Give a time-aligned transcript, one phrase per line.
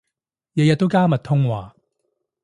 [0.55, 1.75] 日日都加密通話